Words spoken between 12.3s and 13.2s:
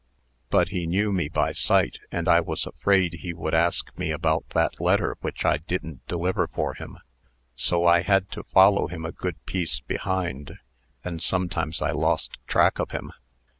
track of him.